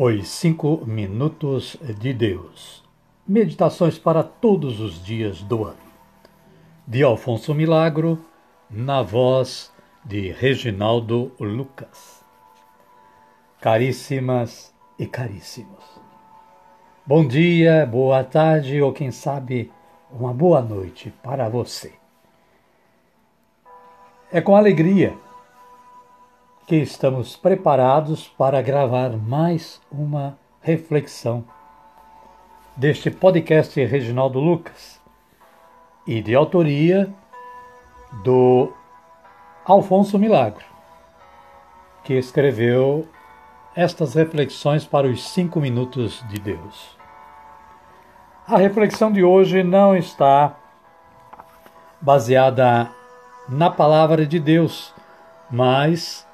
Os 0.00 0.28
Cinco 0.28 0.84
Minutos 0.86 1.76
de 1.98 2.12
Deus. 2.12 2.84
Meditações 3.26 3.98
para 3.98 4.22
todos 4.22 4.78
os 4.78 5.04
dias 5.04 5.42
do 5.42 5.64
ano. 5.64 5.76
De 6.86 7.02
Alfonso 7.02 7.52
Milagro, 7.52 8.24
na 8.70 9.02
voz 9.02 9.72
de 10.04 10.30
Reginaldo 10.30 11.32
Lucas. 11.40 12.24
Caríssimas 13.60 14.72
e 14.96 15.04
caríssimos. 15.04 15.82
Bom 17.04 17.26
dia, 17.26 17.84
boa 17.84 18.22
tarde 18.22 18.80
ou 18.80 18.92
quem 18.92 19.10
sabe 19.10 19.72
uma 20.12 20.32
boa 20.32 20.62
noite 20.62 21.12
para 21.24 21.48
você. 21.48 21.92
É 24.30 24.40
com 24.40 24.54
alegria 24.54 25.18
que 26.68 26.76
estamos 26.76 27.34
preparados 27.34 28.28
para 28.28 28.60
gravar 28.60 29.16
mais 29.16 29.80
uma 29.90 30.36
reflexão 30.60 31.42
deste 32.76 33.10
podcast 33.10 33.82
Reginaldo 33.86 34.38
Lucas 34.38 35.00
e 36.06 36.20
de 36.20 36.34
autoria 36.34 37.08
do 38.22 38.70
Alfonso 39.64 40.18
Milagro, 40.18 40.62
que 42.04 42.12
escreveu 42.12 43.08
estas 43.74 44.12
reflexões 44.12 44.84
para 44.84 45.06
os 45.06 45.26
cinco 45.26 45.60
minutos 45.60 46.22
de 46.28 46.38
Deus. 46.38 46.98
A 48.46 48.58
reflexão 48.58 49.10
de 49.10 49.24
hoje 49.24 49.62
não 49.62 49.96
está 49.96 50.54
baseada 51.98 52.90
na 53.48 53.70
palavra 53.70 54.26
de 54.26 54.38
Deus, 54.38 54.92
mas 55.50 56.27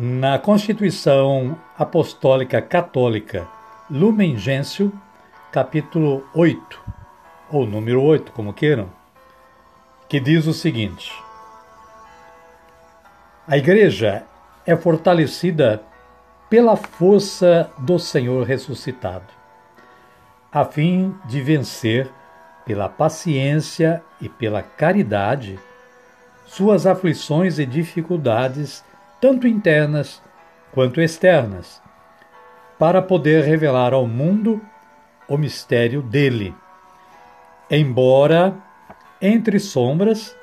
na 0.00 0.38
Constituição 0.38 1.58
Apostólica 1.76 2.62
Católica 2.62 3.48
Lumen 3.90 4.36
Gentium, 4.36 4.92
capítulo 5.50 6.24
8, 6.32 6.80
ou 7.50 7.66
número 7.66 8.00
8, 8.00 8.30
como 8.30 8.52
queiram, 8.52 8.88
que 10.08 10.20
diz 10.20 10.46
o 10.46 10.52
seguinte: 10.52 11.12
A 13.44 13.58
Igreja 13.58 14.22
é 14.64 14.76
fortalecida 14.76 15.82
pela 16.48 16.76
força 16.76 17.68
do 17.78 17.98
Senhor 17.98 18.46
ressuscitado, 18.46 19.26
a 20.52 20.64
fim 20.64 21.12
de 21.24 21.40
vencer 21.40 22.08
pela 22.64 22.88
paciência 22.88 24.00
e 24.20 24.28
pela 24.28 24.62
caridade 24.62 25.58
suas 26.46 26.86
aflições 26.86 27.58
e 27.58 27.66
dificuldades 27.66 28.84
tanto 29.20 29.46
internas 29.46 30.22
quanto 30.72 31.00
externas, 31.00 31.82
para 32.78 33.02
poder 33.02 33.44
revelar 33.44 33.92
ao 33.92 34.06
mundo 34.06 34.60
o 35.26 35.36
mistério 35.36 36.00
dele. 36.00 36.54
Embora 37.70 38.54
entre 39.20 39.58
sombras, 39.58 40.34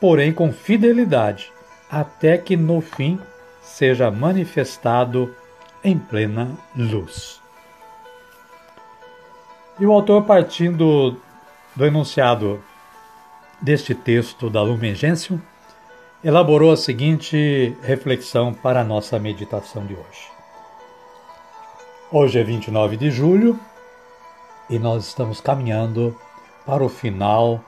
porém 0.00 0.32
com 0.32 0.52
fidelidade, 0.52 1.52
até 1.90 2.38
que 2.38 2.56
no 2.56 2.80
fim 2.80 3.18
seja 3.60 4.10
manifestado 4.10 5.34
em 5.82 5.98
plena 5.98 6.50
luz. 6.76 7.40
E 9.78 9.86
o 9.86 9.92
autor, 9.92 10.24
partindo 10.24 11.16
do 11.74 11.86
enunciado 11.86 12.62
deste 13.60 13.94
texto 13.94 14.48
da 14.48 14.62
Lumen 14.62 14.94
Gentium, 14.94 15.40
elaborou 16.24 16.70
a 16.70 16.76
seguinte 16.76 17.76
reflexão 17.82 18.54
para 18.54 18.80
a 18.80 18.84
nossa 18.84 19.18
meditação 19.18 19.84
de 19.84 19.94
hoje. 19.94 20.30
Hoje 22.12 22.38
é 22.38 22.44
29 22.44 22.96
de 22.96 23.10
julho 23.10 23.58
e 24.70 24.78
nós 24.78 25.08
estamos 25.08 25.40
caminhando 25.40 26.16
para 26.64 26.84
o 26.84 26.88
final 26.88 27.60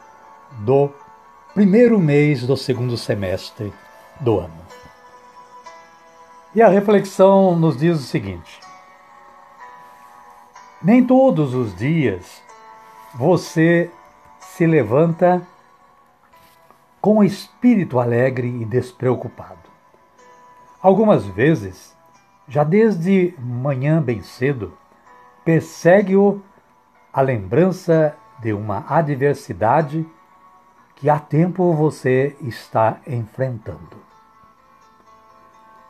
do 0.60 0.88
primeiro 1.52 1.98
mês 1.98 2.46
do 2.46 2.56
segundo 2.56 2.96
semestre 2.96 3.72
do 4.20 4.38
ano. 4.38 4.62
E 6.54 6.62
a 6.62 6.68
reflexão 6.68 7.56
nos 7.56 7.76
diz 7.76 7.98
o 7.98 8.04
seguinte: 8.04 8.60
Nem 10.80 11.04
todos 11.04 11.54
os 11.54 11.74
dias 11.74 12.40
você 13.16 13.90
se 14.38 14.64
levanta 14.64 15.44
com 17.04 17.22
espírito 17.22 18.00
alegre 18.00 18.48
e 18.48 18.64
despreocupado. 18.64 19.68
Algumas 20.80 21.26
vezes, 21.26 21.94
já 22.48 22.64
desde 22.64 23.34
manhã 23.38 24.00
bem 24.00 24.22
cedo, 24.22 24.72
persegue-o 25.44 26.40
a 27.12 27.20
lembrança 27.20 28.16
de 28.40 28.54
uma 28.54 28.86
adversidade 28.88 30.08
que 30.96 31.10
há 31.10 31.18
tempo 31.18 31.74
você 31.74 32.34
está 32.40 32.96
enfrentando. 33.06 33.98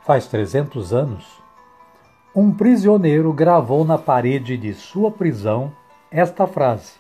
Faz 0.00 0.26
300 0.26 0.92
anos, 0.92 1.40
um 2.34 2.52
prisioneiro 2.52 3.32
gravou 3.32 3.84
na 3.84 3.98
parede 3.98 4.56
de 4.56 4.74
sua 4.74 5.12
prisão 5.12 5.72
esta 6.10 6.44
frase, 6.44 6.94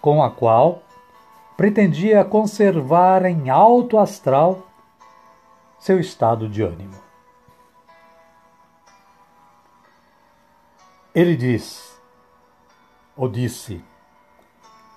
com 0.00 0.22
a 0.22 0.30
qual 0.30 0.83
pretendia 1.56 2.24
conservar 2.24 3.24
em 3.24 3.50
alto 3.50 3.98
astral 3.98 4.66
seu 5.78 6.00
estado 6.00 6.48
de 6.48 6.62
ânimo. 6.62 7.02
Ele 11.14 11.36
diz, 11.36 12.00
ou 13.16 13.28
disse, 13.28 13.84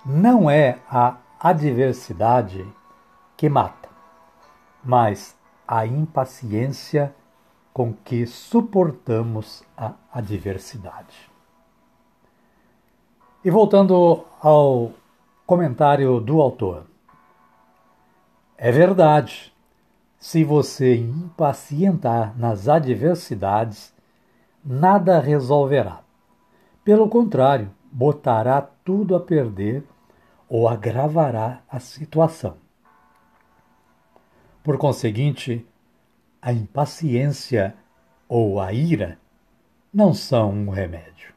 não 0.04 0.50
é 0.50 0.78
a 0.90 1.16
adversidade 1.38 2.66
que 3.36 3.48
mata, 3.48 3.88
mas 4.82 5.36
a 5.66 5.86
impaciência 5.86 7.14
com 7.72 7.92
que 7.92 8.26
suportamos 8.26 9.62
a 9.76 9.92
adversidade. 10.12 11.30
E 13.44 13.50
voltando 13.50 14.24
ao 14.40 14.92
Comentário 15.48 16.20
do 16.20 16.42
autor. 16.42 16.84
É 18.58 18.70
verdade. 18.70 19.50
Se 20.18 20.44
você 20.44 20.94
impacientar 20.94 22.38
nas 22.38 22.68
adversidades, 22.68 23.94
nada 24.62 25.18
resolverá. 25.18 26.00
Pelo 26.84 27.08
contrário, 27.08 27.70
botará 27.90 28.60
tudo 28.60 29.16
a 29.16 29.20
perder 29.20 29.84
ou 30.50 30.68
agravará 30.68 31.62
a 31.66 31.80
situação. 31.80 32.58
Por 34.62 34.76
conseguinte, 34.76 35.66
a 36.42 36.52
impaciência 36.52 37.74
ou 38.28 38.60
a 38.60 38.70
ira 38.70 39.18
não 39.94 40.12
são 40.12 40.50
um 40.50 40.68
remédio. 40.68 41.32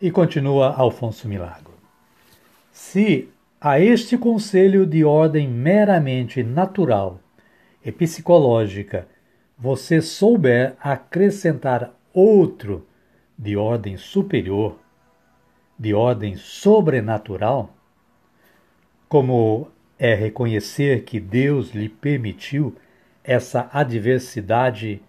E 0.00 0.10
continua 0.10 0.74
Alfonso 0.74 1.28
Milagro. 1.28 1.73
Se 2.76 3.28
a 3.60 3.78
este 3.78 4.18
conselho 4.18 4.84
de 4.84 5.04
ordem 5.04 5.46
meramente 5.46 6.42
natural 6.42 7.20
e 7.84 7.92
psicológica 7.92 9.06
você 9.56 10.02
souber 10.02 10.74
acrescentar 10.80 11.94
outro 12.12 12.84
de 13.38 13.56
ordem 13.56 13.96
superior, 13.96 14.76
de 15.78 15.94
ordem 15.94 16.34
sobrenatural, 16.34 17.72
como 19.08 19.68
é 19.96 20.12
reconhecer 20.12 21.04
que 21.04 21.20
Deus 21.20 21.70
lhe 21.70 21.88
permitiu 21.88 22.74
essa 23.22 23.70
adversidade 23.72 25.00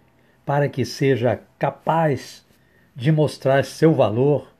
para 0.44 0.68
que 0.68 0.84
seja 0.84 1.42
capaz 1.58 2.46
de 2.94 3.10
mostrar 3.10 3.64
seu 3.64 3.92
valor, 3.92 4.54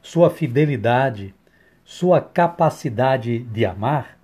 sua 0.00 0.30
fidelidade 0.30 1.34
sua 1.88 2.20
capacidade 2.20 3.38
de 3.38 3.64
amar, 3.64 4.18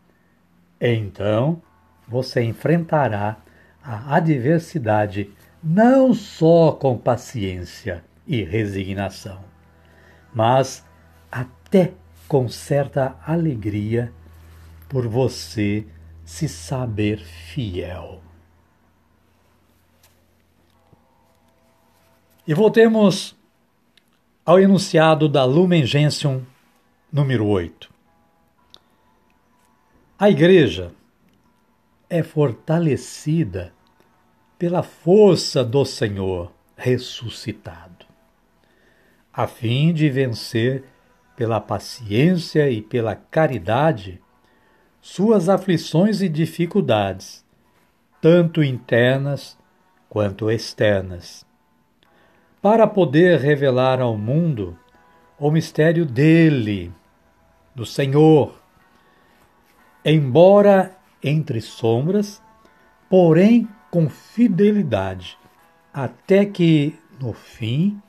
então 0.78 1.62
você 2.06 2.42
enfrentará 2.42 3.38
a 3.82 4.16
adversidade 4.16 5.32
não 5.62 6.12
só 6.12 6.72
com 6.72 6.98
paciência 6.98 8.04
e 8.26 8.44
resignação, 8.44 9.42
mas 10.34 10.84
até 11.32 11.94
com 12.28 12.50
certa 12.50 13.16
alegria 13.26 14.12
por 14.86 15.08
você 15.08 15.86
se 16.22 16.46
saber 16.50 17.16
fiel. 17.24 18.20
E 22.46 22.52
voltemos 22.52 23.34
ao 24.44 24.60
enunciado 24.60 25.30
da 25.30 25.46
Lumen 25.46 25.86
Gentium 25.86 26.44
Número 27.14 27.46
8. 27.46 27.88
A 30.18 30.28
Igreja 30.28 30.90
é 32.10 32.24
fortalecida 32.24 33.72
pela 34.58 34.82
força 34.82 35.62
do 35.62 35.84
Senhor 35.84 36.52
ressuscitado, 36.76 38.04
a 39.32 39.46
fim 39.46 39.92
de 39.92 40.10
vencer 40.10 40.82
pela 41.36 41.60
paciência 41.60 42.68
e 42.68 42.82
pela 42.82 43.14
caridade 43.14 44.20
suas 45.00 45.48
aflições 45.48 46.20
e 46.20 46.28
dificuldades, 46.28 47.46
tanto 48.20 48.60
internas 48.60 49.56
quanto 50.08 50.50
externas, 50.50 51.46
para 52.60 52.88
poder 52.88 53.38
revelar 53.38 54.00
ao 54.00 54.18
mundo 54.18 54.76
o 55.38 55.48
mistério 55.48 56.04
dele, 56.04 56.92
do 57.74 57.84
Senhor, 57.84 58.54
embora 60.04 60.96
entre 61.22 61.60
sombras, 61.60 62.42
porém 63.08 63.68
com 63.90 64.08
fidelidade, 64.08 65.38
até 65.92 66.44
que, 66.44 66.98
no 67.20 67.32
fim, 67.32 68.00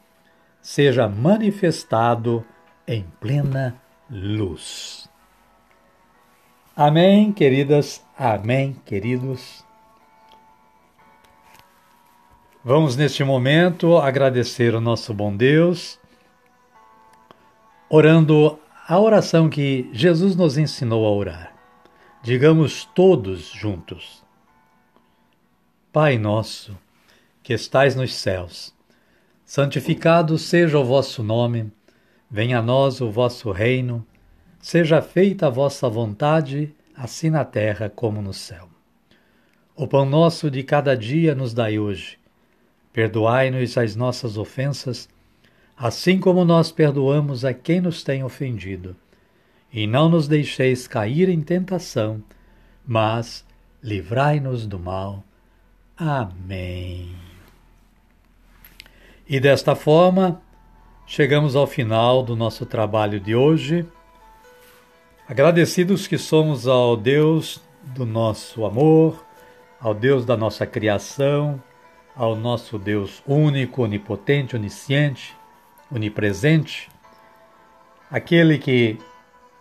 seja 0.62 1.08
manifestado 1.08 2.46
em 2.88 3.06
plena 3.20 3.80
luz. 4.10 5.10
Amém, 6.76 7.32
queridas, 7.32 8.06
amém, 8.18 8.76
queridos. 8.86 9.64
Vamos 12.64 12.98
neste 12.98 13.24
momento 13.24 13.98
agradecer 13.98 14.74
o 14.74 14.82
nosso 14.82 15.14
bom 15.14 15.36
Deus, 15.38 16.00
orando 17.88 18.60
a 18.88 19.00
oração 19.00 19.50
que 19.50 19.90
Jesus 19.92 20.36
nos 20.36 20.60
ensinou 20.60 21.08
a 21.08 21.12
orar. 21.12 21.56
Digamos 22.22 22.86
todos 22.94 23.48
juntos: 23.48 24.24
Pai 25.92 26.20
nosso, 26.20 26.78
que 27.42 27.54
estais 27.54 27.96
nos 27.96 28.14
céus, 28.14 28.76
santificado 29.44 30.38
seja 30.38 30.78
o 30.78 30.86
vosso 30.86 31.24
nome, 31.24 31.72
venha 32.30 32.60
a 32.60 32.62
nós 32.62 33.02
o 33.02 33.10
vosso 33.10 33.52
reino, 33.52 34.06
seja 34.60 35.02
feita 35.02 35.48
a 35.48 35.50
vossa 35.50 35.90
vontade, 35.90 36.72
assim 36.96 37.32
na 37.32 37.44
terra 37.44 37.90
como 37.90 38.22
no 38.22 38.34
céu. 38.34 38.70
O 39.76 39.88
pão 39.88 40.06
nosso 40.06 40.52
de 40.52 40.62
cada 40.62 40.96
dia 40.96 41.34
nos 41.34 41.56
dai 41.56 41.80
hoje. 41.80 42.20
Perdoai-nos 42.94 43.78
as 43.80 43.96
nossas 43.96 44.38
ofensas, 44.38 45.10
assim 45.78 46.20
como 46.20 46.46
nós 46.46 46.72
perdoamos 46.72 47.44
a 47.44 47.54
quem 47.54 47.82
nos 47.82 48.04
tem 48.04 48.24
ofendido. 48.24 48.96
E 49.72 49.86
não 49.86 50.08
nos 50.08 50.28
deixeis 50.28 50.88
cair 50.88 51.28
em 51.28 51.42
tentação, 51.42 52.24
mas 52.88 53.46
livrai-nos 53.84 54.66
do 54.66 54.80
mal. 54.80 55.24
Amém. 55.98 57.14
E 59.28 59.40
desta 59.40 59.76
forma, 59.76 60.42
chegamos 61.06 61.56
ao 61.56 61.68
final 61.68 62.24
do 62.24 62.36
nosso 62.36 62.66
trabalho 62.66 63.20
de 63.20 63.36
hoje. 63.36 63.86
Agradecidos 65.28 66.08
que 66.08 66.18
somos 66.18 66.68
ao 66.68 66.96
Deus 66.96 67.62
do 67.84 68.06
nosso 68.06 68.66
amor, 68.66 69.26
ao 69.80 69.94
Deus 69.94 70.26
da 70.26 70.38
nossa 70.38 70.66
criação, 70.66 71.62
ao 72.16 72.36
nosso 72.36 72.78
Deus 72.78 73.22
único, 73.28 73.84
onipotente, 73.84 74.56
onisciente, 74.56 75.36
onipresente, 75.92 76.90
aquele 78.10 78.58
que 78.58 78.98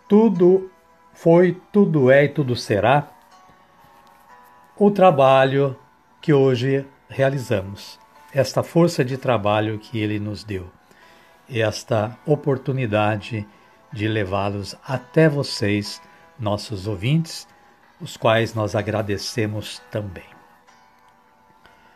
tudo 0.07 0.69
foi, 1.13 1.59
tudo 1.71 2.11
é 2.11 2.25
e 2.25 2.29
tudo 2.29 2.55
será, 2.55 3.09
o 4.77 4.91
trabalho 4.91 5.77
que 6.21 6.33
hoje 6.33 6.85
realizamos, 7.07 7.99
esta 8.33 8.61
força 8.61 9.05
de 9.05 9.17
trabalho 9.17 9.79
que 9.79 9.99
ele 9.99 10.19
nos 10.19 10.43
deu, 10.43 10.69
esta 11.49 12.17
oportunidade 12.25 13.47
de 13.93 14.07
levá-los 14.07 14.75
até 14.85 15.29
vocês, 15.29 16.01
nossos 16.37 16.87
ouvintes, 16.87 17.47
os 18.01 18.17
quais 18.17 18.53
nós 18.53 18.75
agradecemos 18.75 19.81
também. 19.89 20.25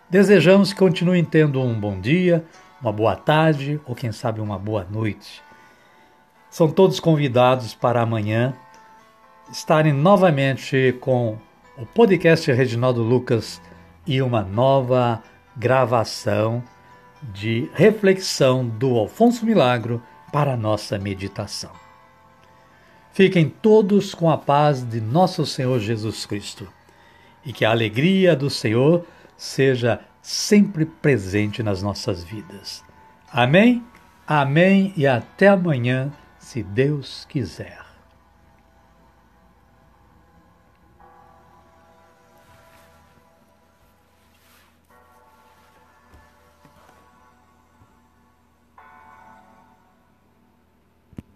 Desejamos 0.10 0.72
que 0.72 0.80
continuem 0.80 1.26
tendo 1.26 1.62
um 1.62 1.78
bom 1.78 2.00
dia, 2.00 2.46
uma 2.82 2.92
boa 2.92 3.16
tarde 3.16 3.80
ou 3.86 3.96
quem 3.96 4.12
sabe 4.12 4.40
uma 4.40 4.58
boa 4.58 4.86
noite. 4.90 5.42
São 6.50 6.70
todos 6.70 7.00
convidados 7.00 7.74
para 7.74 8.02
amanhã 8.02 8.54
estarem 9.52 9.94
novamente 9.94 10.96
com 11.02 11.38
o 11.78 11.86
podcast 11.86 12.52
Reginaldo 12.52 13.02
Lucas 13.04 13.62
e 14.06 14.22
uma 14.22 14.42
nova 14.42 15.22
gravação 15.56 16.64
de 17.22 17.70
reflexão 17.74 18.66
do 18.66 18.98
Alfonso 18.98 19.46
Milagro 19.46 20.02
para 20.32 20.54
a 20.54 20.58
nossa 20.58 20.98
meditação. 20.98 21.72
Fiquem 23.12 23.50
todos 23.50 24.14
com 24.14 24.30
a 24.30 24.38
paz 24.38 24.84
de 24.84 25.02
nosso 25.02 25.46
Senhor 25.46 25.80
Jesus 25.80 26.26
Cristo 26.26 26.68
e 27.46 27.52
que 27.52 27.66
a 27.66 27.72
alegria 27.72 28.36
do 28.36 28.50
Senhor 28.50 29.06
seja 29.36 30.00
sempre 30.22 30.86
presente 30.86 31.64
nas 31.64 31.82
nossas 31.82 32.24
vidas. 32.24 32.84
Amém? 33.32 33.84
Amém 34.28 34.94
e 34.96 35.08
até 35.08 35.48
amanhã, 35.48 36.12
se 36.38 36.62
Deus 36.62 37.26
quiser. 37.28 37.89